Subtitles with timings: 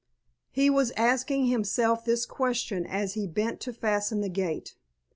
[0.49, 4.73] He was asking himself this question as he bent to fasten the gate.